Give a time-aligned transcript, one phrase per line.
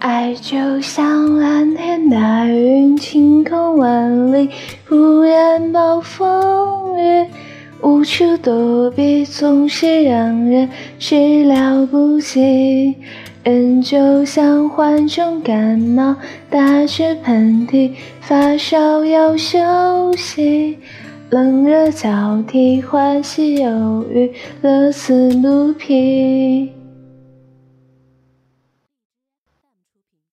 [0.00, 4.48] 爱就像蓝天、白云、晴空万里，
[4.88, 7.26] 忽然暴风雨，
[7.82, 10.66] 无处躲避，总是让人
[10.98, 12.94] 始料不及。
[13.44, 16.16] 人就像患重感冒，
[16.48, 17.90] 打着喷嚏，
[18.22, 19.58] 发烧要休
[20.16, 20.78] 息，
[21.28, 24.32] 冷热交替，欢喜忧郁，
[24.62, 26.79] 乐此不疲。